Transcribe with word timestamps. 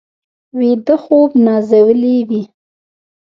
ویده 0.59 0.95
خوب 1.03 1.29
نازولي 1.45 2.17
وي 2.29 2.41